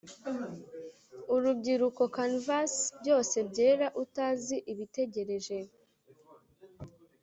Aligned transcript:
urubyiruko 1.33 2.01
canvas 2.15 2.73
byose 2.99 3.35
byera, 3.49 3.87
utazi 4.03 4.55
ibitegereje, 4.71 5.57